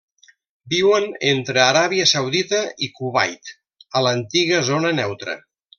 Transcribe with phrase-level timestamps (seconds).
[0.73, 3.55] Viuen entre Aràbia Saudita i Kuwait
[4.01, 5.43] a l'antiga zona neutra.